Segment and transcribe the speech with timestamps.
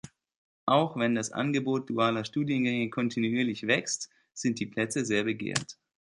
[0.65, 5.77] Auch wenn das Angebot dualer Studiengänge kontinuierlich wächst, sind die Plätze sehr begehrt.